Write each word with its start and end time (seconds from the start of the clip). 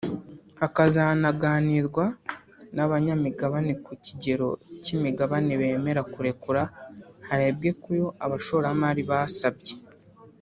hakazanaganirwa 0.61 2.05
n’abanyamigabane 2.75 3.73
ku 3.85 3.91
kigero 4.05 4.47
cy’imigabane 4.81 5.53
bemera 5.61 6.01
kurekura 6.13 6.63
harebwe 7.27 7.69
ku 7.81 7.89
yo 7.99 8.07
aba 8.23 8.29
bashoramari 8.31 9.03
basabye 9.11 9.73